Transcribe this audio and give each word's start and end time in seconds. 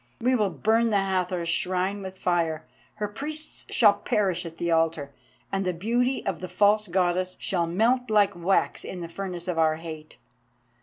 We 0.19 0.33
will 0.35 0.49
burn 0.49 0.89
the 0.89 0.97
Hathor's 0.97 1.47
Shrine 1.47 2.01
with 2.01 2.17
fire, 2.17 2.65
her 2.95 3.07
priests 3.07 3.67
shall 3.69 3.93
perish 3.93 4.47
at 4.47 4.57
the 4.57 4.71
altar, 4.71 5.13
and 5.51 5.63
the 5.63 5.75
beauty 5.75 6.25
of 6.25 6.39
the 6.39 6.49
false 6.49 6.87
Goddess 6.87 7.35
shall 7.39 7.67
melt 7.67 8.09
like 8.09 8.35
wax 8.35 8.83
in 8.83 9.01
the 9.01 9.07
furnace 9.07 9.47
of 9.47 9.59
our 9.59 9.75
hate. 9.75 10.17